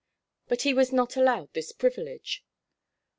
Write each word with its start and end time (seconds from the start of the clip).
But 0.47 0.63
he 0.63 0.73
was 0.73 0.91
not 0.91 1.15
allowed 1.15 1.53
this 1.53 1.71
privilege. 1.71 2.43